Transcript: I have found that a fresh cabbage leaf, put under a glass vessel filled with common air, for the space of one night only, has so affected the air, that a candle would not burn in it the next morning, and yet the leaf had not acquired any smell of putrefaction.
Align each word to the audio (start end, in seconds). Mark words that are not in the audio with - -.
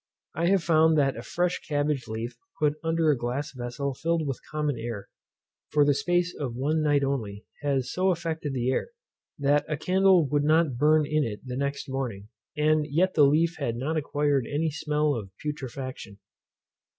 I 0.33 0.47
have 0.47 0.63
found 0.63 0.97
that 0.97 1.15
a 1.15 1.21
fresh 1.21 1.59
cabbage 1.59 2.07
leaf, 2.07 2.35
put 2.57 2.73
under 2.83 3.11
a 3.11 3.15
glass 3.15 3.51
vessel 3.51 3.93
filled 3.93 4.25
with 4.25 4.41
common 4.49 4.75
air, 4.79 5.09
for 5.69 5.85
the 5.85 5.93
space 5.93 6.33
of 6.35 6.55
one 6.55 6.81
night 6.81 7.03
only, 7.03 7.45
has 7.61 7.93
so 7.93 8.09
affected 8.09 8.51
the 8.55 8.71
air, 8.71 8.89
that 9.37 9.63
a 9.69 9.77
candle 9.77 10.27
would 10.27 10.43
not 10.43 10.75
burn 10.79 11.05
in 11.05 11.23
it 11.23 11.41
the 11.45 11.55
next 11.55 11.87
morning, 11.87 12.29
and 12.57 12.87
yet 12.89 13.13
the 13.13 13.27
leaf 13.27 13.57
had 13.59 13.75
not 13.75 13.95
acquired 13.95 14.47
any 14.47 14.71
smell 14.71 15.13
of 15.13 15.29
putrefaction. 15.39 16.17